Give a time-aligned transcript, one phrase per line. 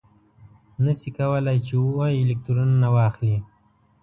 [0.83, 3.37] نه شي کولای چې اوه الکترونه واخلي.